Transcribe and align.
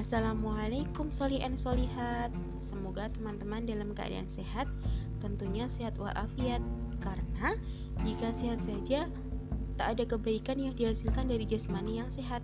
Assalamualaikum 0.00 1.12
solian 1.12 1.60
solihat. 1.60 2.32
Semoga 2.64 3.12
teman-teman 3.12 3.68
dalam 3.68 3.92
keadaan 3.92 4.32
sehat 4.32 4.64
Tentunya 5.20 5.68
sehat 5.68 6.00
walafiat. 6.00 6.64
Karena 7.04 7.52
jika 8.00 8.32
sehat 8.32 8.64
saja 8.64 9.12
Tak 9.76 10.00
ada 10.00 10.04
kebaikan 10.08 10.56
yang 10.56 10.72
dihasilkan 10.72 11.28
dari 11.28 11.44
jasmani 11.44 12.00
yang 12.00 12.08
sehat. 12.08 12.40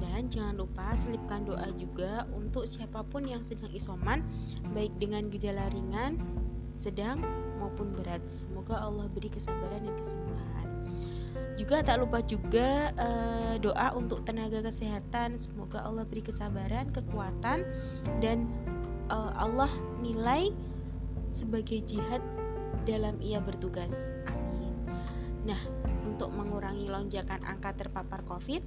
Dan 0.00 0.32
jangan 0.32 0.64
lupa 0.64 0.96
selipkan 0.96 1.44
doa 1.44 1.68
juga 1.76 2.24
Untuk 2.32 2.64
siapa 2.64 3.04
pun 3.04 3.28
yang 3.28 3.44
sedang 3.44 3.68
isoman 3.76 4.24
Baik 4.72 4.96
dengan 4.96 5.28
gejala 5.28 5.68
ringan, 5.76 6.24
sedang 6.72 7.20
maupun 7.60 7.92
berat. 7.92 8.24
Semoga 8.32 8.80
Allah 8.80 9.12
beri 9.12 9.28
kesabaran 9.28 9.84
dan 9.84 9.92
kesembuhan 10.00 10.71
juga 11.62 11.78
tak 11.86 12.02
lupa 12.02 12.18
juga 12.26 12.90
uh, 12.98 13.54
doa 13.62 13.94
untuk 13.94 14.26
tenaga 14.26 14.66
kesehatan. 14.66 15.38
Semoga 15.38 15.86
Allah 15.86 16.02
beri 16.02 16.26
kesabaran, 16.26 16.90
kekuatan 16.90 17.62
dan 18.18 18.50
uh, 19.14 19.30
Allah 19.38 19.70
nilai 20.02 20.50
sebagai 21.30 21.86
jihad 21.86 22.18
dalam 22.82 23.14
ia 23.22 23.38
bertugas. 23.38 23.94
Amin. 24.26 24.74
Nah, 25.46 25.62
untuk 26.02 26.34
mengurangi 26.34 26.90
lonjakan 26.90 27.46
angka 27.46 27.78
terpapar 27.78 28.26
Covid 28.26 28.66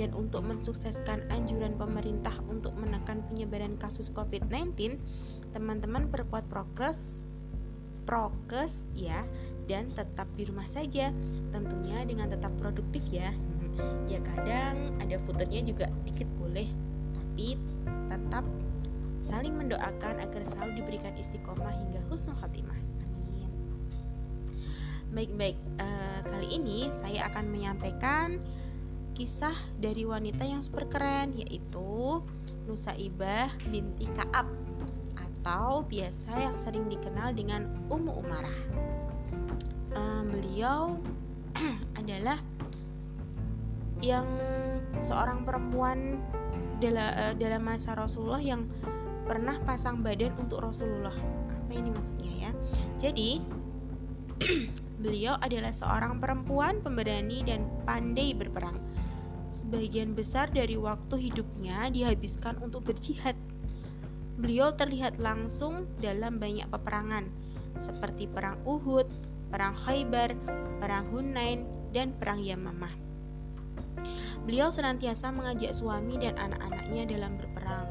dan 0.00 0.16
untuk 0.16 0.40
mensukseskan 0.40 1.28
anjuran 1.28 1.76
pemerintah 1.76 2.32
untuk 2.48 2.72
menekan 2.72 3.20
penyebaran 3.28 3.76
kasus 3.76 4.08
COVID-19, 4.16 4.96
teman-teman 5.52 6.08
perkuat 6.08 6.48
progres 6.48 7.28
prokes 8.08 8.82
ya 8.96 9.22
dan 9.70 9.86
tetap 9.94 10.26
di 10.34 10.42
rumah 10.50 10.66
saja 10.66 11.14
tentunya 11.54 12.02
dengan 12.02 12.26
tetap 12.26 12.50
produktif 12.58 13.06
ya. 13.06 13.30
Ya 14.10 14.18
kadang 14.18 14.98
ada 14.98 15.14
futurnya 15.22 15.62
juga 15.62 15.86
dikit 16.02 16.26
boleh 16.42 16.66
tapi 17.14 17.54
tetap 18.10 18.42
saling 19.22 19.54
mendoakan 19.54 20.18
agar 20.18 20.42
selalu 20.42 20.82
diberikan 20.82 21.14
istiqomah 21.14 21.70
hingga 21.70 22.02
husnul 22.10 22.34
khotimah 22.34 22.74
amin. 23.06 23.50
Baik-baik 25.14 25.56
uh, 25.78 26.20
kali 26.26 26.58
ini 26.58 26.90
saya 26.98 27.30
akan 27.30 27.46
menyampaikan 27.54 28.42
kisah 29.14 29.54
dari 29.78 30.02
wanita 30.02 30.42
yang 30.42 30.58
super 30.58 30.90
keren 30.90 31.30
yaitu 31.38 32.18
Nusaibah 32.66 33.54
binti 33.70 34.10
Kaab 34.18 34.50
atau 35.16 35.86
biasa 35.86 36.28
yang 36.36 36.56
sering 36.60 36.90
dikenal 36.90 37.32
dengan 37.32 37.68
Ummu 37.88 38.12
Umarah. 38.20 38.89
Um, 39.94 40.30
beliau 40.30 40.98
adalah 42.00 42.38
yang 44.00 44.26
seorang 45.04 45.44
perempuan 45.44 46.22
dalam, 46.78 47.10
uh, 47.14 47.34
dalam 47.36 47.62
masa 47.66 47.98
Rasulullah 47.98 48.40
yang 48.40 48.64
pernah 49.26 49.58
pasang 49.66 50.00
badan 50.00 50.34
untuk 50.40 50.62
Rasulullah. 50.62 51.14
Apa 51.50 51.72
ini 51.74 51.90
maksudnya 51.90 52.32
ya? 52.48 52.50
Jadi 52.96 53.42
beliau 55.02 55.36
adalah 55.42 55.74
seorang 55.74 56.18
perempuan 56.22 56.80
pemberani 56.80 57.44
dan 57.44 57.66
pandai 57.84 58.32
berperang. 58.32 58.78
Sebagian 59.50 60.14
besar 60.14 60.46
dari 60.54 60.78
waktu 60.78 61.30
hidupnya 61.30 61.90
dihabiskan 61.90 62.62
untuk 62.62 62.86
berjihad 62.86 63.34
beliau 64.40 64.72
terlihat 64.72 65.20
langsung 65.20 65.84
dalam 66.00 66.40
banyak 66.40 66.64
peperangan 66.72 67.28
seperti 67.76 68.24
perang 68.24 68.56
Uhud, 68.64 69.06
perang 69.50 69.74
Khaybar, 69.76 70.32
perang 70.80 71.10
Hunain, 71.10 71.66
dan 71.90 72.14
perang 72.16 72.40
Yamamah. 72.40 72.94
Beliau 74.46 74.72
senantiasa 74.72 75.28
mengajak 75.34 75.76
suami 75.76 76.16
dan 76.16 76.38
anak-anaknya 76.38 77.04
dalam 77.10 77.36
berperang. 77.36 77.88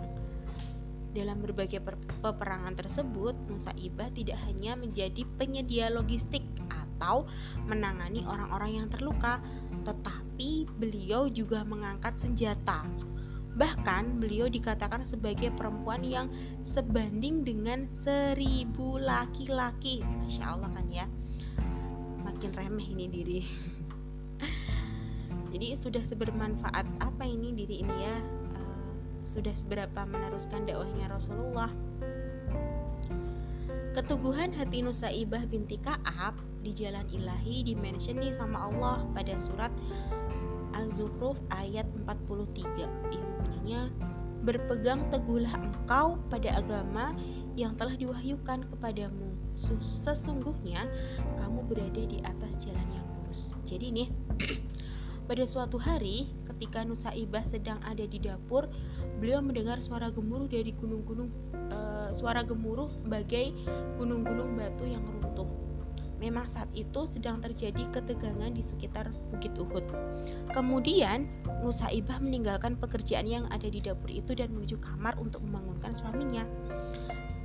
Dalam 1.13 1.37
berbagai 1.41 1.83
peperangan 2.23 2.73
tersebut, 2.73 3.37
Nusaibah 3.49 4.09
tidak 4.13 4.39
hanya 4.49 4.73
menjadi 4.79 5.25
penyedia 5.37 5.89
logistik 5.89 6.41
atau 6.69 7.27
menangani 7.65 8.25
orang-orang 8.25 8.81
yang 8.81 8.87
terluka, 8.87 9.41
tetapi 9.85 10.69
beliau 10.77 11.25
juga 11.29 11.65
mengangkat 11.65 12.17
senjata 12.17 12.85
Bahkan 13.59 14.23
beliau 14.23 14.47
dikatakan 14.47 15.03
sebagai 15.03 15.51
perempuan 15.51 15.99
yang 16.07 16.31
sebanding 16.63 17.43
dengan 17.43 17.91
seribu 17.91 18.95
laki-laki. 18.95 19.99
Masya 19.99 20.55
Allah 20.55 20.71
kan 20.71 20.87
ya. 20.87 21.03
Makin 22.39 22.55
remeh 22.55 22.87
ini 22.95 23.05
diri. 23.11 23.39
Jadi 25.51 25.75
sudah 25.75 25.99
sebermanfaat 25.99 26.87
apa 27.03 27.27
ini 27.27 27.51
diri 27.51 27.83
ini 27.83 27.91
ya? 27.99 28.15
Uh, 28.55 28.95
sudah 29.27 29.51
seberapa 29.51 30.07
meneruskan 30.07 30.63
dakwahnya 30.63 31.11
Rasulullah? 31.11 31.67
Keteguhan 33.91 34.55
hati 34.55 34.79
Nusaibah 34.79 35.51
binti 35.51 35.83
Ka'ab 35.83 36.39
di 36.63 36.71
jalan 36.71 37.03
ilahi 37.11 37.67
dimention 37.67 38.23
nih 38.23 38.31
sama 38.31 38.71
Allah 38.71 39.03
pada 39.11 39.35
surat 39.35 39.75
Az-Zukhruf 40.79 41.35
ayat 41.51 41.91
43 42.07 42.87
yang 42.87 43.27
bunyinya 43.35 43.91
Berpegang 44.47 45.11
teguhlah 45.11 45.59
engkau 45.59 46.15
pada 46.31 46.55
agama 46.55 47.11
yang 47.59 47.75
telah 47.75 47.99
diwahyukan 47.99 48.63
kepadamu 48.71 49.28
Sesungguhnya 49.83 50.87
kamu 51.35 51.67
berada 51.67 52.03
di 52.07 52.23
atas 52.23 52.55
jalan 52.63 52.87
yang 52.95 53.05
lurus 53.19 53.51
Jadi 53.67 53.91
nih 53.91 54.09
pada 55.29 55.43
suatu 55.45 55.77
hari 55.77 56.31
ketika 56.47 56.81
Nusaibah 56.87 57.43
sedang 57.43 57.77
ada 57.83 58.07
di 58.07 58.17
dapur 58.17 58.71
Beliau 59.19 59.43
mendengar 59.43 59.83
suara 59.83 60.07
gemuruh 60.09 60.47
dari 60.47 60.71
gunung-gunung 60.71 61.29
uh, 61.75 62.09
Suara 62.15 62.41
gemuruh 62.41 62.89
bagai 63.05 63.51
gunung-gunung 63.99 64.55
batu 64.55 64.87
yang 64.87 65.03
runtuh 65.03 65.69
Memang 66.19 66.51
saat 66.51 66.67
itu 66.75 67.07
sedang 67.07 67.39
terjadi 67.39 67.87
ketegangan 67.95 68.51
di 68.51 68.59
sekitar 68.59 69.07
Bukit 69.31 69.55
Uhud. 69.55 69.87
Kemudian, 70.51 71.31
Nusaibah 71.63 72.19
meninggalkan 72.19 72.75
pekerjaan 72.75 73.23
yang 73.23 73.47
ada 73.47 73.71
di 73.71 73.79
dapur 73.79 74.11
itu 74.11 74.35
dan 74.35 74.51
menuju 74.51 74.83
kamar 74.83 75.15
untuk 75.15 75.39
membangunkan 75.47 75.95
suaminya. 75.95 76.43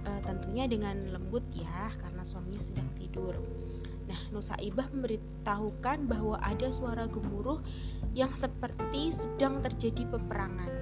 E, 0.05 0.11
tentunya 0.25 0.69
dengan 0.69 1.01
lembut 1.09 1.45
ya, 1.57 1.89
karena 1.97 2.21
suaminya 2.21 2.61
sedang 2.61 2.89
tidur. 2.93 3.41
Nah, 4.05 4.21
Nusaibah 4.37 4.93
memberitahukan 4.93 6.05
bahwa 6.05 6.37
ada 6.45 6.69
suara 6.69 7.09
gemuruh 7.09 7.65
yang 8.13 8.29
seperti 8.37 9.17
sedang 9.17 9.65
terjadi 9.65 10.05
peperangan. 10.13 10.73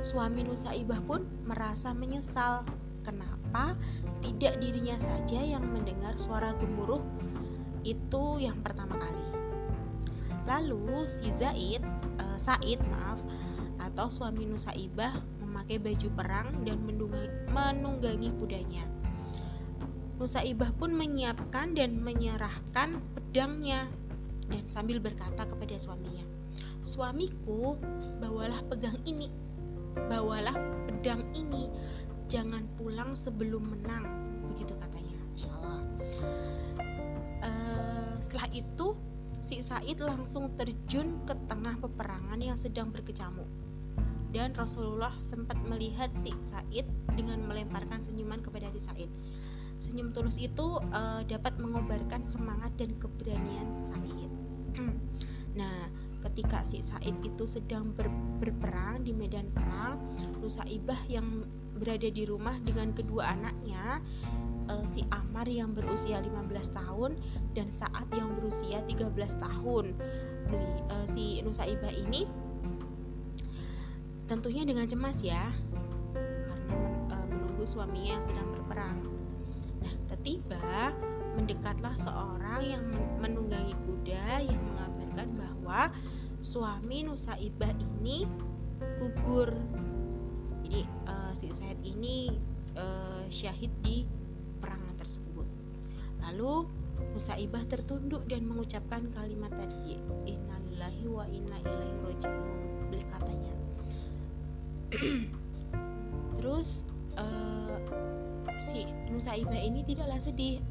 Suami 0.00 0.48
Nusaibah 0.48 1.04
pun 1.04 1.28
merasa 1.44 1.92
menyesal 1.92 2.64
kenapa 3.04 3.76
tidak 4.24 4.56
dirinya 4.64 4.96
saja 4.96 5.40
yang 5.44 5.64
mendengar 5.68 6.16
suara 6.16 6.56
gemuruh 6.56 7.04
itu 7.84 8.24
yang 8.40 8.58
pertama 8.64 8.96
kali. 8.96 9.26
Lalu 10.48 11.04
si 11.12 11.28
Zaid, 11.36 11.84
uh, 12.16 12.38
Said 12.40 12.80
maaf, 12.88 13.20
atau 13.78 14.08
suami 14.08 14.48
Nusaibah 14.48 15.20
memakai 15.48 15.80
baju 15.80 16.08
perang 16.12 16.48
dan 16.68 16.78
menunggangi, 16.84 18.30
kudanya. 18.36 18.84
Nusaibah 20.20 20.76
pun 20.76 20.92
menyiapkan 20.92 21.72
dan 21.72 21.98
menyerahkan 22.04 23.00
pedangnya 23.16 23.88
dan 24.52 24.64
sambil 24.68 25.00
berkata 25.00 25.48
kepada 25.48 25.78
suaminya, 25.80 26.26
"Suamiku, 26.84 27.80
bawalah 28.20 28.60
pegang 28.68 28.98
ini. 29.08 29.32
Bawalah 29.96 30.54
pedang 30.86 31.26
ini 31.32 31.70
jangan 32.28 32.68
pulang 32.76 33.16
sebelum 33.16 33.72
menang 33.72 34.04
begitu 34.52 34.76
katanya 34.76 35.16
Insya 35.32 35.50
Allah 35.56 35.80
uh, 37.40 38.12
setelah 38.20 38.48
itu 38.52 38.86
si 39.40 39.64
Said 39.64 39.98
langsung 40.04 40.52
terjun 40.60 41.24
ke 41.24 41.32
tengah 41.48 41.80
peperangan 41.80 42.36
yang 42.36 42.60
sedang 42.60 42.92
berkecamuk 42.92 43.48
dan 44.30 44.52
Rasulullah 44.52 45.14
sempat 45.24 45.56
melihat 45.64 46.12
si 46.20 46.32
Said 46.44 46.84
dengan 47.16 47.44
melemparkan 47.48 48.04
senyuman 48.04 48.44
kepada 48.44 48.68
si 48.76 48.80
Said 48.80 49.10
senyum 49.78 50.10
tulus 50.10 50.36
itu 50.36 50.82
uh, 50.90 51.22
dapat 51.24 51.54
mengobarkan 51.56 52.26
semangat 52.26 52.74
dan 52.76 52.92
keberanian 52.98 53.78
Said 53.80 54.30
nah 55.58 55.88
ketika 56.28 56.66
si 56.66 56.82
Said 56.82 57.14
itu 57.24 57.44
sedang 57.46 57.94
ber, 57.94 58.10
berperang 58.42 59.06
di 59.06 59.14
medan 59.14 59.48
perang 59.54 60.02
Nusaibah 60.42 60.98
yang 61.06 61.46
berada 61.78 62.10
di 62.10 62.26
rumah 62.26 62.58
dengan 62.66 62.90
kedua 62.90 63.38
anaknya 63.38 64.02
uh, 64.68 64.84
si 64.84 65.06
Amar 65.14 65.46
yang 65.46 65.72
berusia 65.72 66.18
15 66.18 66.74
tahun 66.74 67.16
dan 67.54 67.70
Saat 67.70 68.10
yang 68.10 68.34
berusia 68.34 68.82
13 68.84 69.14
tahun. 69.38 69.94
Beli, 70.50 70.74
uh, 70.90 71.06
si 71.06 71.38
Nusaibah 71.40 71.94
ini 71.94 72.26
tentunya 74.28 74.62
dengan 74.68 74.84
cemas 74.84 75.24
ya 75.24 75.48
karena 76.12 76.76
uh, 77.08 77.26
menunggu 77.32 77.64
suaminya 77.64 78.20
yang 78.20 78.24
sedang 78.28 78.48
berperang. 78.52 79.00
Nah, 79.80 79.92
tiba 80.20 80.92
mendekatlah 81.40 81.96
seorang 81.96 82.60
yang 82.68 82.84
menunggangi 83.24 83.72
kuda 83.88 84.44
yang 84.44 84.60
mengabarkan 84.60 85.28
bahwa 85.32 85.80
suami 86.44 87.08
Nusaibah 87.08 87.72
ini 87.72 88.28
gugur. 89.00 89.56
Jadi 90.68 90.84
uh, 91.08 91.32
si 91.32 91.48
Said 91.48 91.80
ini 91.80 92.28
uh, 92.76 93.24
syahid 93.32 93.72
di 93.80 94.04
perangan 94.60 94.92
tersebut. 95.00 95.48
Lalu 96.20 96.68
Musaibah 97.14 97.64
tertunduk 97.64 98.26
dan 98.28 98.44
mengucapkan 98.44 99.08
kalimat 99.14 99.54
tadi 99.54 99.96
innalillahi 100.26 101.06
wa 101.06 101.24
inna 101.30 101.56
ilaihi 101.62 101.98
rajiun 102.04 102.36
beli 102.90 103.06
katanya 103.06 103.57
terus 106.40 106.88
uh, 107.20 107.76
si 108.62 108.88
Nusaibah 109.12 109.60
ini 109.60 109.84
tidaklah 109.84 110.16
sedih. 110.16 110.64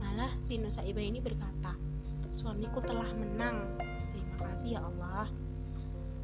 Malah 0.00 0.32
si 0.40 0.56
Nusaibah 0.56 1.04
ini 1.04 1.20
berkata 1.20 1.76
suamiku 2.32 2.80
telah 2.80 3.10
menang. 3.12 3.76
Terima 4.14 4.36
kasih 4.40 4.78
ya 4.78 4.80
Allah. 4.86 5.28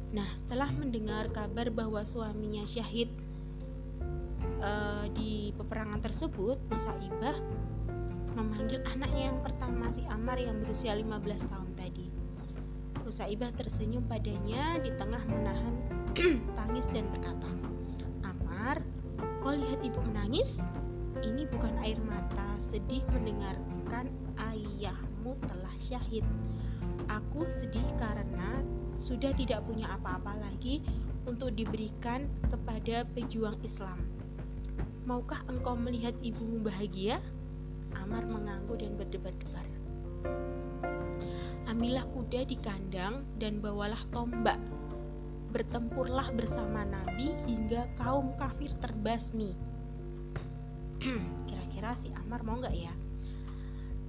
Nah, 0.07 0.27
setelah 0.33 0.71
mendengar 0.71 1.27
kabar 1.35 1.67
bahwa 1.67 2.01
suaminya 2.07 2.63
syahid 2.63 3.11
uh, 4.63 5.05
di 5.11 5.51
peperangan 5.59 5.99
tersebut, 5.99 6.57
Ibah 6.71 7.37
memanggil 8.37 8.81
anaknya 8.87 9.33
yang 9.33 9.39
pertama 9.43 9.91
si 9.91 10.05
Amar 10.07 10.39
yang 10.39 10.63
berusia 10.63 10.95
15 10.95 11.51
tahun 11.51 11.71
tadi. 11.75 12.07
Ibah 13.07 13.51
tersenyum 13.55 14.03
padanya 14.03 14.83
di 14.83 14.91
tengah 14.99 15.23
menahan 15.31 15.75
tangis 16.57 16.89
dan 16.89 17.05
berkata, 17.13 17.49
"Amar, 18.25 18.81
kau 19.41 19.53
lihat 19.53 19.85
ibu 19.85 20.01
menangis? 20.01 20.65
Ini 21.21 21.49
bukan 21.49 21.73
air 21.81 21.97
mata 22.05 22.57
sedih 22.61 23.01
mendengarkan 23.09 24.09
ayahmu 24.37 25.33
telah 25.49 25.75
syahid. 25.81 26.25
Aku 27.09 27.45
sedih 27.49 27.85
karena 27.97 28.61
sudah 28.97 29.33
tidak 29.33 29.65
punya 29.65 29.89
apa-apa 29.97 30.37
lagi 30.37 30.81
untuk 31.25 31.53
diberikan 31.53 32.29
kepada 32.49 33.05
pejuang 33.13 33.57
Islam. 33.61 33.97
Maukah 35.07 35.41
engkau 35.47 35.73
melihat 35.73 36.13
ibumu 36.21 36.61
bahagia? 36.61 37.23
Amar 37.95 38.27
mengangguk 38.27 38.83
dan 38.83 38.99
berdebar-debar. 38.99 39.67
Ambillah 41.67 42.05
kuda 42.11 42.47
di 42.47 42.57
kandang 42.59 43.23
dan 43.39 43.63
bawalah 43.63 43.99
tombak. 44.11 44.59
Bertempurlah 45.57 46.29
bersama 46.37 46.85
Nabi 46.85 47.33
hingga 47.49 47.89
kaum 47.97 48.37
kafir 48.37 48.69
terbasmi. 48.77 49.57
Kira-kira 51.49 51.97
si 51.97 52.13
Amar 52.13 52.45
mau 52.45 52.61
nggak 52.61 52.77
ya? 52.77 52.93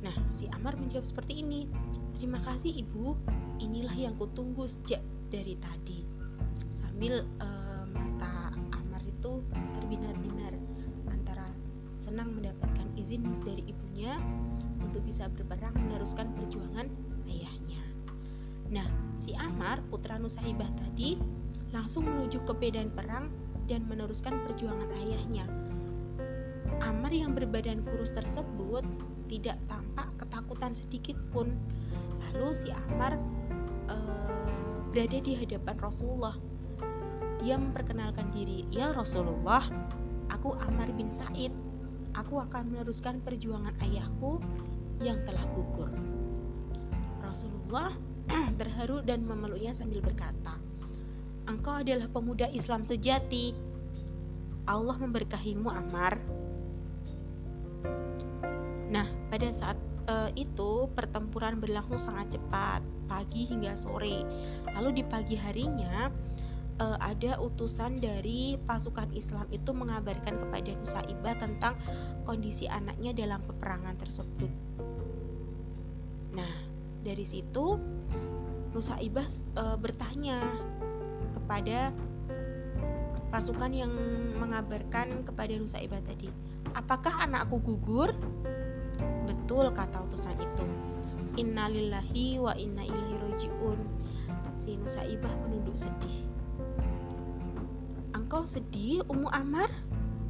Nah, 0.04 0.12
si 0.36 0.44
Amar 0.52 0.76
menjawab 0.76 1.08
seperti 1.08 1.40
ini. 1.40 1.64
Terima 2.12 2.36
kasih 2.44 2.84
ibu, 2.84 3.16
inilah 3.64 3.96
yang 3.96 4.12
kutunggu 4.20 4.68
sejak 4.68 5.00
dari 5.32 5.56
tadi 5.56 6.18
sambil 6.68 7.24
uh, 7.40 7.84
mata 7.88 8.52
Amar 8.76 9.00
itu 9.08 9.40
terbinar-binar 9.72 10.52
antara 11.08 11.48
senang 11.96 12.36
mendapatkan 12.36 12.86
izin 13.00 13.24
dari 13.40 13.64
ibunya 13.64 14.20
untuk 14.84 15.00
bisa 15.00 15.32
berperang 15.32 15.72
meneruskan 15.80 16.28
perjuangan 16.36 16.92
ayahnya. 17.24 17.82
Nah, 18.68 18.88
si 19.16 19.32
Amar 19.32 19.80
putra 19.88 20.20
Nusaibah 20.20 20.68
tadi 20.76 21.37
langsung 21.72 22.08
menuju 22.08 22.44
ke 22.48 22.52
medan 22.56 22.88
perang 22.92 23.28
dan 23.68 23.84
meneruskan 23.84 24.40
perjuangan 24.48 24.88
ayahnya. 25.04 25.44
Amar 26.84 27.12
yang 27.12 27.34
berbadan 27.34 27.84
kurus 27.84 28.14
tersebut 28.14 28.86
tidak 29.28 29.60
tampak 29.68 30.08
ketakutan 30.16 30.72
sedikit 30.72 31.18
pun. 31.34 31.52
Lalu 32.28 32.48
si 32.54 32.68
Amar 32.70 33.18
uh, 33.90 34.78
berada 34.90 35.18
di 35.20 35.32
hadapan 35.36 35.76
Rasulullah. 35.78 36.36
Dia 37.38 37.54
memperkenalkan 37.54 38.34
diri, 38.34 38.66
"Ya 38.72 38.90
Rasulullah, 38.90 39.62
aku 40.32 40.58
Amar 40.66 40.90
bin 40.96 41.12
Said. 41.12 41.54
Aku 42.16 42.40
akan 42.40 42.74
meneruskan 42.74 43.22
perjuangan 43.22 43.78
ayahku 43.84 44.42
yang 44.98 45.22
telah 45.22 45.44
gugur." 45.54 45.92
Rasulullah 47.22 47.92
terharu 48.60 49.04
dan 49.04 49.22
memeluknya 49.22 49.76
sambil 49.76 50.02
berkata, 50.02 50.56
"Engkau 51.48 51.80
adalah 51.80 52.06
pemuda 52.12 52.46
Islam 52.52 52.84
sejati. 52.84 53.56
Allah 54.68 55.00
memberkahimu, 55.00 55.72
Amar." 55.72 56.20
Nah, 58.88 59.08
pada 59.32 59.48
saat 59.52 59.76
uh, 60.08 60.30
itu 60.36 60.88
pertempuran 60.96 61.60
berlangsung 61.60 62.00
sangat 62.00 62.36
cepat, 62.36 62.80
pagi 63.08 63.44
hingga 63.48 63.76
sore. 63.76 64.24
Lalu 64.76 65.00
di 65.00 65.04
pagi 65.04 65.36
harinya 65.36 66.08
uh, 66.80 66.98
ada 66.98 67.36
utusan 67.38 68.00
dari 68.00 68.56
pasukan 68.64 69.12
Islam 69.12 69.46
itu 69.52 69.70
mengabarkan 69.76 70.40
kepada 70.40 70.70
Nusaibah 70.72 71.34
tentang 71.36 71.74
kondisi 72.24 72.64
anaknya 72.64 73.12
dalam 73.12 73.44
peperangan 73.44 73.96
tersebut. 74.00 74.50
Nah, 76.32 76.54
dari 77.04 77.24
situ 77.24 77.76
Nusaibah 78.72 79.26
uh, 79.56 79.76
bertanya 79.76 80.44
kepada 81.48 81.96
pasukan 83.32 83.72
yang 83.72 83.88
mengabarkan 84.36 85.24
kepada 85.24 85.56
Nusaibah 85.56 86.04
tadi, 86.04 86.28
"Apakah 86.76 87.24
anakku 87.24 87.56
gugur?" 87.64 88.12
Betul 89.24 89.72
kata 89.72 90.04
utusan 90.04 90.36
itu. 90.36 90.68
Innalillahi 91.40 92.36
wa 92.36 92.52
inna 92.52 92.84
ilaihi 92.84 93.16
rojiun. 93.16 93.80
Si 94.52 94.76
Nusaibah 94.76 95.32
menunduk 95.48 95.72
sedih. 95.72 96.28
Engkau 98.12 98.44
sedih, 98.44 99.00
Umu 99.08 99.32
Amar? 99.32 99.72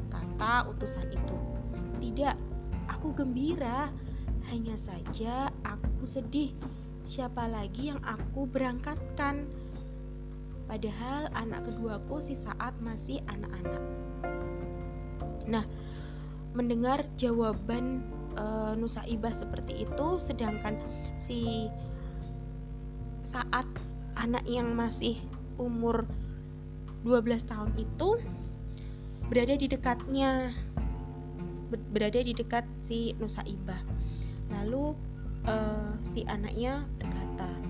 Kata 0.07 0.71
utusan 0.71 1.11
itu. 1.11 1.35
Tidak, 1.99 2.37
aku 2.87 3.11
gembira. 3.11 3.91
Hanya 4.55 4.79
saja 4.79 5.51
aku 5.67 6.07
sedih. 6.07 6.55
Siapa 7.03 7.51
lagi 7.51 7.91
yang 7.91 7.99
aku 8.07 8.47
berangkatkan? 8.47 9.51
Padahal 10.69 11.33
anak 11.33 11.65
keduaku 11.65 12.21
si 12.21 12.37
saat 12.37 12.77
masih 12.85 13.25
anak-anak. 13.25 13.83
Nah, 15.49 15.65
mendengar 16.53 17.09
jawaban 17.17 18.05
uh, 18.37 18.77
Nusaibah 18.77 19.33
seperti 19.33 19.89
itu 19.89 20.09
sedangkan 20.21 20.77
si 21.17 21.67
saat 23.25 23.65
anak 24.17 24.45
yang 24.45 24.73
masih 24.73 25.21
umur 25.61 26.05
12 27.05 27.45
tahun 27.45 27.73
itu 27.77 28.19
berada 29.29 29.55
di 29.55 29.67
dekatnya 29.69 30.51
berada 31.93 32.21
di 32.25 32.33
dekat 32.33 32.65
si 32.81 33.13
Nusaibah 33.21 33.79
lalu 34.49 34.97
uh, 35.45 35.93
si 36.01 36.25
anaknya 36.25 36.81
berkata 36.97 37.68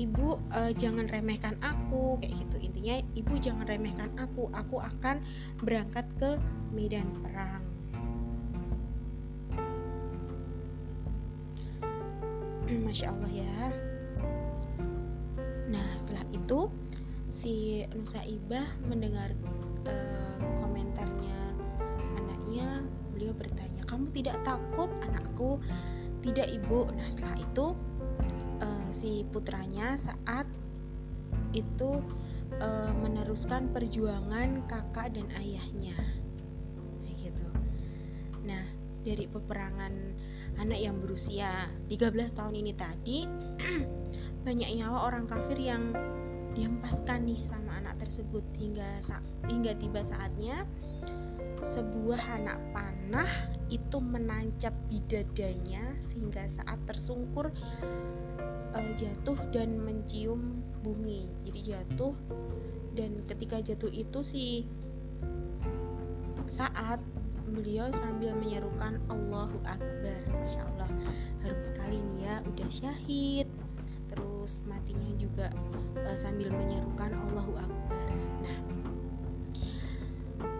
ibu 0.00 0.40
uh, 0.56 0.72
jangan 0.72 1.04
remehkan 1.12 1.60
aku 1.60 2.16
kayak 2.24 2.32
gitu. 2.48 2.56
Intinya 2.64 2.96
ibu 3.12 3.36
jangan 3.36 3.68
remehkan 3.68 4.08
aku 4.16 4.48
aku 4.56 4.80
akan 4.80 5.20
berangkat 5.60 6.08
ke 6.16 6.40
medan 6.72 7.04
perang. 7.20 7.60
Masya 12.88 13.12
Allah 13.12 13.28
ya. 13.28 13.58
Nah 15.68 15.88
setelah 16.00 16.24
itu 16.32 16.72
si 17.28 17.84
Nusaibah 17.92 18.64
mendengar 18.88 19.36
uh, 19.84 20.40
komentarnya 20.64 21.40
anaknya. 22.16 22.88
Beliau 23.12 23.36
bertanya 23.36 23.84
kamu 23.84 24.08
tidak 24.16 24.40
takut 24.48 24.88
anakku? 25.04 25.60
Tidak 26.24 26.48
ibu. 26.48 26.88
Nah 26.96 27.08
setelah 27.12 27.36
itu 27.36 27.76
si 29.00 29.24
putranya 29.32 29.96
saat 29.96 30.44
itu 31.56 32.04
uh, 32.60 32.92
meneruskan 33.00 33.72
perjuangan 33.72 34.60
kakak 34.68 35.16
dan 35.16 35.24
ayahnya. 35.40 35.96
Gitu. 37.16 37.48
Nah 38.44 38.60
dari 39.00 39.24
peperangan 39.24 39.92
anak 40.60 40.76
yang 40.76 41.00
berusia 41.00 41.48
13 41.88 42.36
tahun 42.36 42.54
ini 42.60 42.72
tadi 42.76 43.24
banyak 44.46 44.68
nyawa 44.76 45.08
orang 45.08 45.24
kafir 45.24 45.56
yang 45.56 45.96
dihempaskan 46.52 47.24
nih 47.24 47.40
sama 47.48 47.80
anak 47.80 47.96
tersebut. 48.04 48.44
Hingga 48.60 49.00
hingga 49.48 49.72
tiba 49.80 50.04
saatnya 50.04 50.68
sebuah 51.60 52.40
anak 52.40 52.56
panah 52.72 53.28
itu 53.68 54.00
menancap 54.00 54.72
di 54.88 55.00
dadanya 55.08 55.92
sehingga 56.00 56.48
saat 56.48 56.80
tersungkur 56.88 57.52
uh, 58.74 58.92
jatuh 58.98 59.38
dan 59.54 59.78
mencium 59.80 60.62
bumi. 60.82 61.28
Jadi 61.46 61.74
jatuh 61.74 62.14
dan 62.98 63.22
ketika 63.30 63.62
jatuh 63.62 63.90
itu 63.92 64.20
si 64.24 64.46
saat 66.50 66.98
beliau 67.50 67.90
sambil 67.94 68.34
menyerukan 68.38 68.98
Allahu 69.10 69.58
Akbar. 69.66 70.18
Masya 70.42 70.66
Allah 70.74 70.90
harum 71.42 71.62
sekali 71.62 71.98
nih 71.98 72.18
ya 72.26 72.34
udah 72.46 72.68
syahid. 72.70 73.46
Terus 74.10 74.58
matinya 74.66 75.10
juga 75.18 75.46
uh, 76.06 76.16
sambil 76.18 76.50
menyerukan 76.50 77.14
Allahu 77.30 77.54
Akbar. 77.58 78.10
Nah 78.42 78.58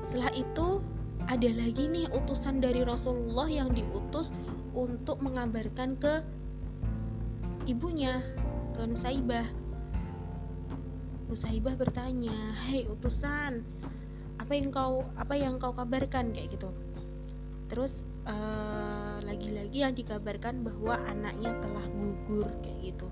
setelah 0.03 0.31
itu 0.35 0.83
ada 1.31 1.51
lagi 1.55 1.87
nih 1.87 2.11
utusan 2.11 2.59
dari 2.59 2.83
Rasulullah 2.83 3.47
yang 3.47 3.71
diutus 3.71 4.35
untuk 4.75 5.23
mengabarkan 5.23 5.95
ke 5.99 6.23
ibunya 7.71 8.19
ke 8.75 8.83
Nusaibah 8.83 9.47
Nusaibah 11.31 11.79
bertanya 11.79 12.35
hei 12.67 12.91
utusan 12.91 13.63
apa 14.41 14.59
yang 14.59 14.75
kau 14.75 15.07
apa 15.15 15.39
yang 15.39 15.63
kau 15.63 15.71
kabarkan? 15.71 16.35
Kayak 16.35 16.59
gitu. 16.59 16.75
Terus 17.71 18.03
eh, 18.27 19.17
lagi-lagi 19.23 19.79
yang 19.79 19.95
dikabarkan 19.95 20.67
bahwa 20.67 20.99
anaknya 21.07 21.55
telah 21.63 21.87
gugur 21.95 22.51
kayak 22.65 22.91
gitu. 22.91 23.07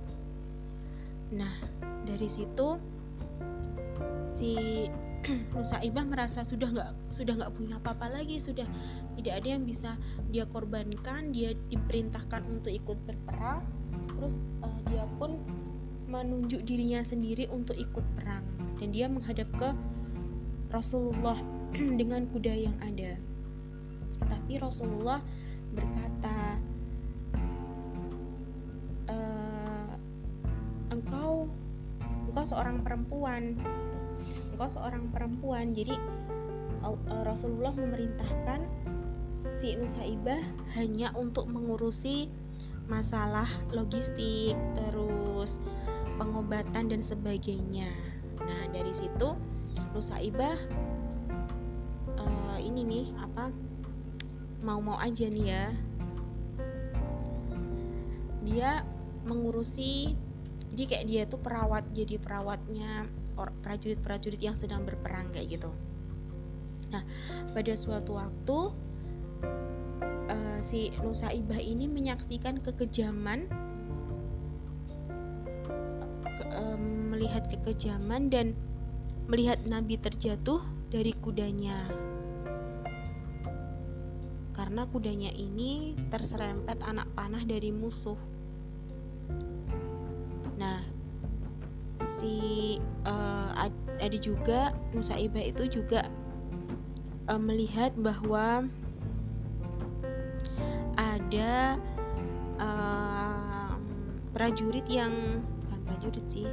Nah 1.36 1.52
dari 2.02 2.26
situ 2.26 2.74
si 4.26 4.88
Nusaibah 5.54 6.02
merasa 6.10 6.42
sudah 6.42 6.74
nggak 6.74 6.90
sudah 7.14 7.38
nggak 7.38 7.54
punya 7.54 7.78
apa-apa 7.78 8.18
lagi 8.18 8.42
sudah 8.42 8.66
tidak 9.14 9.34
ada 9.38 9.48
yang 9.54 9.62
bisa 9.62 9.94
dia 10.34 10.42
korbankan 10.48 11.30
dia 11.30 11.54
diperintahkan 11.70 12.42
untuk 12.50 12.74
ikut 12.74 12.98
berperang 13.06 13.62
terus 14.18 14.34
uh, 14.66 14.78
dia 14.90 15.06
pun 15.16 15.38
menunjuk 16.08 16.64
dirinya 16.64 17.04
sendiri 17.04 17.46
untuk 17.52 17.76
ikut 17.76 18.02
perang. 18.16 18.42
Dan 18.80 18.90
dia 18.90 19.06
menghadap 19.06 19.46
ke 19.54 19.70
Rasulullah 20.72 21.36
dengan 22.00 22.24
kuda 22.32 22.52
yang 22.56 22.76
ada. 22.80 23.20
Tapi 24.18 24.58
Rasulullah 24.58 25.22
berkata 25.70 26.58
e, 29.06 29.16
engkau 30.90 31.46
engkau 32.32 32.44
seorang 32.48 32.80
perempuan. 32.82 33.54
Engkau 34.56 34.68
seorang 34.68 35.12
perempuan. 35.12 35.76
Jadi 35.76 35.94
eh, 36.82 37.22
Rasulullah 37.22 37.76
memerintahkan 37.76 38.64
si 39.54 39.76
Nusaibah 39.76 40.40
hanya 40.76 41.12
untuk 41.14 41.46
mengurusi 41.46 42.28
masalah 42.88 43.46
logistik 43.70 44.56
terus 44.74 45.60
pengobatan 46.16 46.90
dan 46.90 47.00
sebagainya 47.04 47.88
nah 48.40 48.62
dari 48.72 48.90
situ 48.90 49.36
Nusaibah 49.94 50.56
uh, 52.18 52.58
ini 52.58 52.82
nih 52.82 53.06
apa 53.20 53.52
mau-mau 54.64 54.98
aja 54.98 55.28
nih 55.30 55.46
ya 55.46 55.66
dia 58.48 58.70
mengurusi 59.28 60.16
jadi 60.72 60.84
kayak 60.84 61.06
dia 61.06 61.22
tuh 61.28 61.40
perawat 61.40 61.84
jadi 61.92 62.16
perawatnya 62.16 63.08
prajurit-prajurit 63.46 64.42
yang 64.42 64.58
sedang 64.58 64.82
berperang 64.82 65.30
kayak 65.30 65.58
gitu. 65.58 65.70
Nah, 66.90 67.04
pada 67.54 67.74
suatu 67.78 68.18
waktu 68.18 68.58
si 70.68 70.92
Nusaibah 71.00 71.56
ini 71.56 71.88
menyaksikan 71.88 72.60
kekejaman 72.60 73.48
ke, 76.20 76.44
uh, 76.52 76.76
melihat 77.08 77.48
kekejaman 77.48 78.28
dan 78.28 78.52
melihat 79.32 79.56
Nabi 79.64 79.96
terjatuh 79.96 80.60
dari 80.92 81.16
kudanya. 81.24 81.88
Karena 84.52 84.84
kudanya 84.92 85.32
ini 85.32 85.96
terserempet 86.12 86.84
anak 86.84 87.08
panah 87.16 87.40
dari 87.48 87.72
musuh. 87.72 88.20
Nah, 90.60 90.84
si 92.12 92.76
uh, 93.08 93.72
ada 93.96 94.18
juga 94.20 94.76
Nusaibah 94.92 95.48
itu 95.48 95.80
juga 95.80 96.04
uh, 97.32 97.40
melihat 97.40 97.96
bahwa 97.96 98.68
ada 101.28 101.76
uh, 102.56 103.76
prajurit 104.32 104.88
yang 104.88 105.44
bukan 105.44 105.80
prajurit 105.84 106.24
sih. 106.32 106.48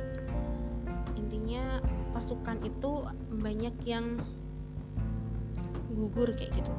Intinya 1.15 1.79
pasukan 2.12 2.60
itu 2.60 3.08
banyak 3.32 3.72
yang 3.88 4.20
gugur 5.96 6.27
kayak 6.36 6.60
gitu. 6.60 6.75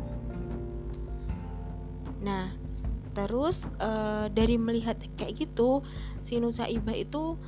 Nah 2.20 2.52
terus 3.16 3.64
uh, 3.80 4.28
dari 4.28 4.60
melihat 4.60 5.00
kayak 5.16 5.48
gitu 5.48 5.80
si 6.20 6.36
Nusaibah 6.36 6.92
itu 6.92 7.40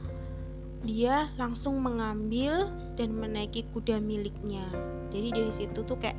dia 0.80 1.28
langsung 1.36 1.76
mengambil 1.84 2.72
dan 2.96 3.12
menaiki 3.12 3.68
kuda 3.76 4.00
miliknya. 4.00 4.64
Jadi 5.12 5.28
dari 5.28 5.52
situ 5.52 5.84
tuh 5.84 6.00
kayak 6.00 6.16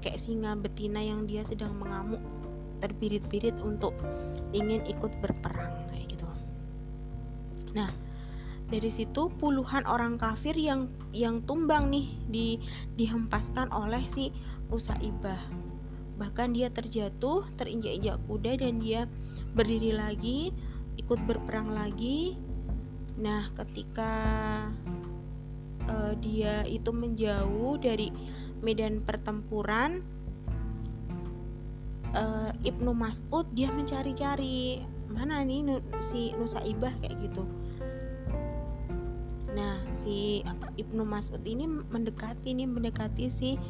kayak 0.00 0.16
singa 0.16 0.56
betina 0.56 1.04
yang 1.04 1.28
dia 1.28 1.44
sedang 1.44 1.76
mengamuk 1.76 2.24
terbirit-birit 2.82 3.54
untuk 3.62 3.94
ingin 4.50 4.82
ikut 4.90 5.14
berperang 5.22 5.86
kayak 5.94 6.18
gitu. 6.18 6.26
Nah 7.78 7.88
dari 8.68 8.90
situ 8.90 9.30
puluhan 9.38 9.86
orang 9.86 10.18
kafir 10.18 10.58
yang 10.58 10.90
yang 11.14 11.40
tumbang 11.46 11.88
nih 11.88 12.08
di 12.26 12.58
dihempaskan 12.98 13.70
oleh 13.70 14.02
si 14.10 14.34
Musaibah 14.68 15.38
bahkan 16.20 16.52
dia 16.52 16.68
terjatuh 16.68 17.46
terinjak-injak 17.56 18.20
kuda 18.28 18.60
dan 18.60 18.78
dia 18.82 19.08
berdiri 19.56 19.96
lagi 19.96 20.52
ikut 21.00 21.20
berperang 21.24 21.72
lagi. 21.72 22.36
Nah, 23.20 23.48
ketika 23.56 24.12
uh, 25.88 26.12
dia 26.20 26.64
itu 26.68 26.90
menjauh 26.92 27.76
dari 27.80 28.08
medan 28.62 29.04
pertempuran, 29.04 30.04
uh, 32.14 32.50
Ibnu 32.64 32.92
Mas'ud 32.92 33.44
dia 33.52 33.68
mencari-cari 33.72 34.84
mana 35.12 35.44
nih 35.44 35.80
si 36.00 36.32
Nusaibah 36.36 36.92
kayak 37.04 37.16
gitu. 37.20 37.44
Nah, 39.52 39.84
si 39.92 40.40
Ibnu 40.80 41.04
Mas'ud 41.04 41.44
ini 41.44 41.68
mendekati 41.68 42.56
nih 42.56 42.64
mendekati 42.64 43.28
si 43.28 43.60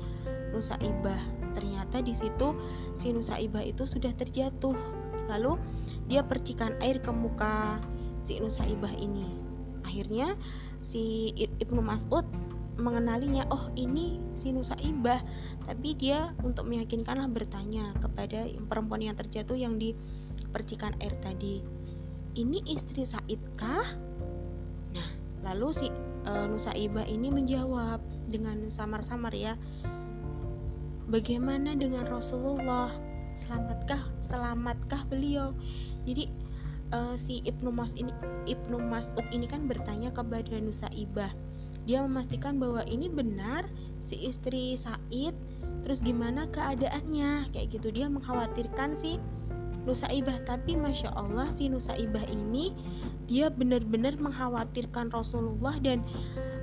Nusaibah. 0.55 1.19
Ternyata 1.53 1.99
di 2.01 2.15
situ 2.15 2.55
si 2.95 3.11
Nusaibah 3.11 3.67
itu 3.67 3.83
sudah 3.83 4.15
terjatuh. 4.15 4.79
Lalu 5.27 5.59
dia 6.07 6.23
percikan 6.23 6.79
air 6.79 7.03
ke 7.03 7.11
muka 7.11 7.83
si 8.23 8.39
Nusaibah 8.39 8.95
ini 8.95 9.53
akhirnya 9.83 10.39
si 10.81 11.35
Ibnu 11.37 11.83
Mas'ud 11.85 12.25
mengenalinya 12.81 13.45
oh 13.53 13.69
ini 13.77 14.17
si 14.33 14.49
Nusaibah 14.49 15.21
tapi 15.69 15.93
dia 15.93 16.33
untuk 16.41 16.65
meyakinkanlah 16.65 17.29
bertanya 17.29 17.93
kepada 18.01 18.49
perempuan 18.69 19.05
yang 19.05 19.17
terjatuh 19.17 19.57
yang 19.57 19.77
di 19.77 19.93
percikan 20.53 20.97
air 21.01 21.13
tadi 21.21 21.61
ini 22.33 22.65
istri 22.65 23.05
Said 23.05 23.41
kah? 23.61 23.85
Nah 24.97 25.09
lalu 25.45 25.69
si 25.73 25.87
uh, 26.25 26.49
Nusaibah 26.49 27.05
ini 27.05 27.29
menjawab 27.29 28.01
dengan 28.29 28.73
samar-samar 28.73 29.37
ya 29.37 29.55
bagaimana 31.13 31.77
dengan 31.77 32.09
Rasulullah? 32.09 32.89
Selamatkah 33.33 34.01
selamatkah 34.25 35.09
beliau? 35.09 35.53
Jadi 36.09 36.29
uh, 36.93 37.17
si 37.21 37.45
Ibnu 37.45 37.69
Mas 37.69 37.97
ini 37.97 38.13
Ibnu 38.49 38.81
Mas'ud 38.81 39.25
ini 39.33 39.45
kan 39.45 39.69
bertanya 39.69 40.13
kepada 40.13 40.57
Nusaibah. 40.57 41.33
Dia 41.83 42.05
memastikan 42.07 42.63
bahwa 42.63 42.87
ini 42.87 43.11
benar 43.11 43.67
si 43.99 44.19
istri 44.27 44.79
Said. 44.79 45.35
Terus 45.83 45.99
gimana 45.99 46.47
keadaannya? 46.51 47.51
Kayak 47.51 47.67
gitu 47.75 47.89
dia 47.91 48.07
mengkhawatirkan 48.07 48.95
si 48.95 49.19
Nusaibah 49.83 50.39
tapi 50.47 50.79
masya 50.79 51.11
Allah 51.19 51.51
si 51.51 51.67
Nusaibah 51.67 52.23
ini 52.31 52.71
dia 53.27 53.51
benar-benar 53.51 54.15
mengkhawatirkan 54.15 55.11
Rasulullah 55.11 55.75
dan 55.83 56.07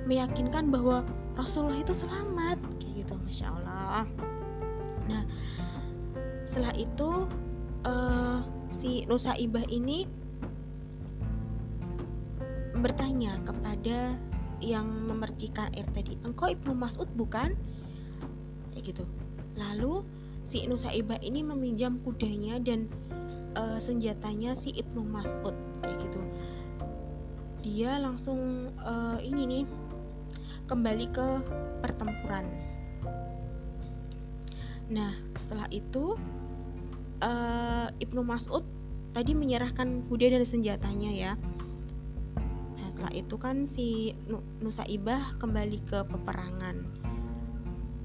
meyakinkan 0.08 0.72
bahwa 0.72 1.04
Rasulullah 1.36 1.84
itu 1.84 1.92
selamat 1.92 2.56
kayak 2.80 3.04
gitu 3.04 3.14
masya 3.20 3.52
Allah. 3.52 4.08
Nah 5.04 5.22
setelah 6.48 6.72
itu 6.80 7.28
uh, 7.84 8.40
si 8.72 9.04
Nusaibah 9.04 9.68
ini 9.68 10.08
bertanya 12.80 13.36
kepada 13.44 14.16
yang 14.60 14.86
memercikan 15.08 15.72
air 15.72 15.88
tadi, 15.92 16.16
engkau 16.22 16.52
Ibnu 16.52 16.76
Mas'ud 16.76 17.08
bukan? 17.16 17.56
Kayak 18.72 18.94
gitu. 18.94 19.04
Lalu 19.56 20.04
si 20.44 20.64
Nusaibah 20.64 21.20
ini 21.20 21.44
meminjam 21.44 22.00
kudanya 22.00 22.60
dan 22.60 22.88
uh, 23.56 23.80
senjatanya 23.80 24.54
si 24.54 24.72
Ibnu 24.76 25.04
Mas'ud 25.04 25.56
kayak 25.82 25.98
gitu. 26.04 26.20
Dia 27.60 28.00
langsung 28.00 28.72
uh, 28.80 29.18
ini 29.20 29.42
nih 29.44 29.64
kembali 30.64 31.06
ke 31.12 31.26
pertempuran. 31.82 32.46
Nah, 34.90 35.14
setelah 35.38 35.70
itu 35.70 36.18
uh, 37.22 37.88
Ibnu 38.00 38.22
Mas'ud 38.26 38.64
tadi 39.10 39.34
menyerahkan 39.34 40.06
kuda 40.06 40.38
dan 40.38 40.46
senjatanya 40.46 41.10
ya 41.10 41.32
setelah 43.00 43.16
itu 43.16 43.36
kan 43.40 43.56
si 43.64 44.12
Nusaibah 44.60 45.40
kembali 45.40 45.80
ke 45.88 46.04
peperangan. 46.04 46.84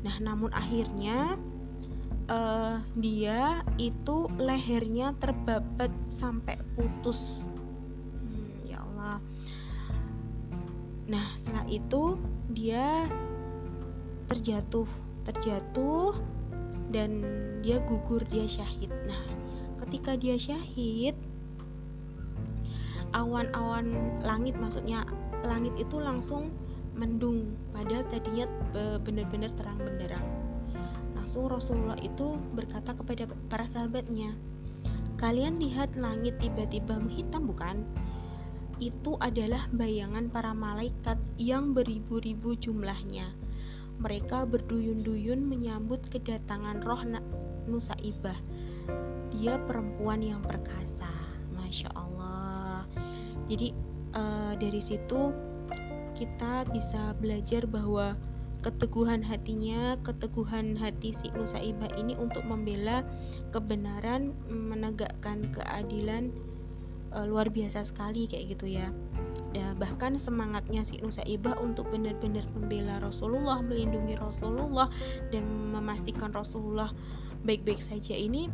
Nah, 0.08 0.16
namun 0.24 0.56
akhirnya 0.56 1.36
uh, 2.32 2.80
dia 2.96 3.60
itu 3.76 4.32
lehernya 4.40 5.12
terbabat 5.20 5.92
sampai 6.08 6.56
putus. 6.80 7.44
Hmm, 8.24 8.64
ya 8.64 8.80
Allah. 8.88 9.20
Nah, 11.12 11.28
setelah 11.44 11.68
itu 11.68 12.16
dia 12.56 13.12
terjatuh, 14.32 14.88
terjatuh 15.28 16.16
dan 16.96 17.20
dia 17.60 17.84
gugur, 17.84 18.24
dia 18.32 18.48
syahid. 18.48 18.96
Nah, 19.12 19.28
ketika 19.84 20.16
dia 20.16 20.40
syahid, 20.40 21.20
awan-awan 23.16 23.96
langit 24.20 24.60
maksudnya 24.60 25.08
langit 25.48 25.72
itu 25.80 25.96
langsung 25.98 26.52
mendung. 26.92 27.56
Padahal 27.72 28.04
tadinya 28.12 28.46
benar-benar 29.02 29.56
terang 29.56 29.80
benderang. 29.80 30.28
Langsung 31.16 31.48
Rasulullah 31.48 31.98
itu 32.04 32.36
berkata 32.54 32.92
kepada 32.92 33.32
para 33.48 33.66
sahabatnya 33.66 34.36
kalian 35.16 35.58
lihat 35.58 35.96
langit 35.96 36.38
tiba-tiba 36.44 37.00
menghitam 37.00 37.48
bukan? 37.48 37.88
Itu 38.84 39.16
adalah 39.24 39.72
bayangan 39.72 40.28
para 40.28 40.52
malaikat 40.52 41.16
yang 41.40 41.72
beribu-ribu 41.72 42.60
jumlahnya. 42.60 43.32
Mereka 44.04 44.44
berduyun-duyun 44.52 45.40
menyambut 45.40 46.04
kedatangan 46.12 46.84
roh 46.84 47.00
Nusaibah. 47.72 48.36
Dia 49.32 49.56
perempuan 49.64 50.20
yang 50.20 50.44
perkasa. 50.44 51.08
Masya 51.56 51.90
Allah 51.96 52.25
jadi 53.46 53.74
uh, 54.18 54.54
dari 54.58 54.82
situ 54.82 55.34
kita 56.16 56.64
bisa 56.72 57.12
belajar 57.20 57.68
bahwa 57.68 58.16
keteguhan 58.66 59.22
hatinya, 59.22 59.94
keteguhan 60.02 60.74
hati 60.74 61.14
si 61.14 61.30
Nusaibah 61.38 61.94
ini 62.02 62.18
untuk 62.18 62.42
membela 62.50 63.06
kebenaran, 63.54 64.34
menegakkan 64.50 65.54
keadilan 65.54 66.34
e, 67.14 67.18
luar 67.30 67.54
biasa 67.54 67.86
sekali 67.86 68.26
kayak 68.26 68.58
gitu 68.58 68.74
ya. 68.74 68.90
Dan 69.54 69.78
bahkan 69.78 70.18
semangatnya 70.18 70.82
si 70.82 70.98
Nusaibah 70.98 71.62
untuk 71.62 71.94
benar-benar 71.94 72.50
membela 72.58 72.98
Rasulullah, 73.06 73.62
melindungi 73.62 74.18
Rasulullah 74.18 74.90
dan 75.30 75.46
memastikan 75.70 76.34
Rasulullah 76.34 76.90
baik-baik 77.46 77.86
saja 77.86 78.18
ini 78.18 78.50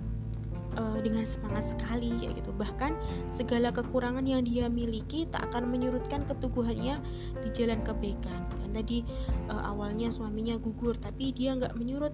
uh, 0.78 1.00
dengan 1.01 1.28
semangat 1.28 1.75
sekali 1.75 2.13
kayak 2.20 2.44
gitu. 2.44 2.51
Bahkan 2.56 2.92
segala 3.34 3.74
kekurangan 3.74 4.24
yang 4.24 4.46
dia 4.46 4.68
miliki 4.72 5.28
tak 5.28 5.51
akan 5.51 5.72
menyurutkan 5.72 6.24
keteguhannya 6.28 7.00
di 7.44 7.50
jalan 7.56 7.80
kebaikan. 7.84 8.48
Kan 8.48 8.70
tadi 8.72 9.04
uh, 9.51 9.72
awalnya 9.72 10.08
suaminya 10.12 10.56
gugur 10.60 10.96
tapi 10.96 11.36
dia 11.36 11.56
nggak 11.56 11.75
menyurut 11.75 12.13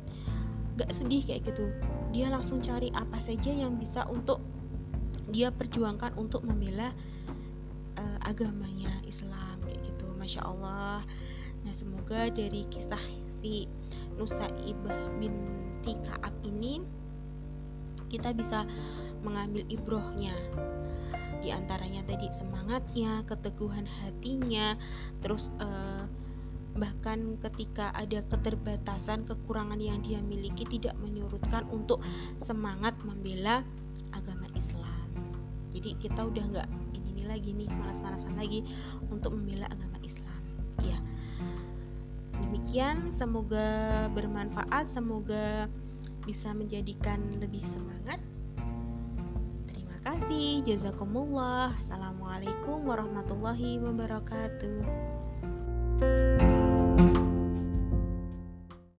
nggak 0.78 0.90
sedih 0.94 1.22
kayak 1.26 1.50
gitu. 1.50 1.70
Dia 2.14 2.30
langsung 2.30 2.62
cari 2.62 2.94
apa 2.94 3.18
saja 3.22 3.50
yang 3.50 3.78
bisa 3.78 4.06
untuk 4.10 4.42
dia 5.28 5.52
perjuangkan 5.52 6.16
untuk 6.16 6.46
membela 6.48 6.96
uh, 8.00 8.18
agamanya 8.24 8.94
Islam 9.04 9.60
kayak 9.66 9.82
gitu. 9.84 10.08
Masya 10.16 10.42
Allah. 10.46 11.04
Nah 11.66 11.74
semoga 11.76 12.32
dari 12.32 12.64
kisah 12.72 13.02
si 13.28 13.68
Nusaibah 14.16 15.14
binti 15.22 15.94
Kaab 16.02 16.34
ini 16.42 16.97
kita 18.08 18.32
bisa 18.34 18.64
mengambil 19.22 19.64
ibrohnya 19.68 20.34
di 21.42 21.54
antaranya 21.54 22.02
tadi 22.04 22.28
semangatnya, 22.34 23.22
keteguhan 23.30 23.86
hatinya, 23.86 24.76
terus 25.22 25.54
uh, 25.62 26.04
bahkan 26.78 27.38
ketika 27.42 27.94
ada 27.94 28.22
keterbatasan, 28.28 29.26
kekurangan 29.26 29.80
yang 29.82 30.02
dia 30.04 30.22
miliki 30.22 30.66
tidak 30.68 30.98
menyurutkan 31.02 31.66
untuk 31.72 32.02
semangat 32.42 32.94
membela 33.06 33.64
agama 34.14 34.50
Islam. 34.58 35.08
Jadi 35.74 35.96
kita 36.02 36.26
udah 36.26 36.44
nggak 36.52 36.70
ini, 36.98 37.10
ini 37.16 37.24
lagi 37.30 37.54
nih 37.54 37.70
malas-malasan 37.70 38.34
lagi 38.36 38.66
untuk 39.08 39.34
membela 39.34 39.70
agama 39.70 39.98
Islam. 40.02 40.42
Ya, 40.84 40.98
demikian 42.44 43.14
semoga 43.16 44.10
bermanfaat, 44.14 44.90
semoga 44.90 45.72
bisa 46.28 46.52
menjadikan 46.52 47.24
lebih 47.40 47.64
semangat. 47.64 48.20
Terima 49.72 49.96
kasih, 50.04 50.68
jazakumullah. 50.68 51.72
Assalamualaikum 51.80 52.84
warahmatullahi 52.84 53.80
wabarakatuh. 53.80 54.84